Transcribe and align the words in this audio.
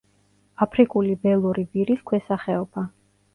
აფრიკული 0.65 1.17
ველური 1.25 1.67
ვირის 1.75 2.01
ქვესახეობა. 2.09 2.87